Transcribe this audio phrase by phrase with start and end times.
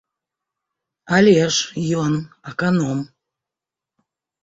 [1.19, 2.13] Але ж, ён,
[2.53, 3.07] аканом.